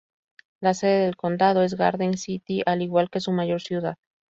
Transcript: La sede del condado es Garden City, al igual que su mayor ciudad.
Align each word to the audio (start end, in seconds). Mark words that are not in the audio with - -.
La 0.61 0.73
sede 0.73 1.01
del 1.05 1.15
condado 1.15 1.61
es 1.61 1.75
Garden 1.75 2.17
City, 2.17 2.63
al 2.65 2.81
igual 2.81 3.11
que 3.11 3.19
su 3.19 3.31
mayor 3.31 3.61
ciudad. 3.61 3.97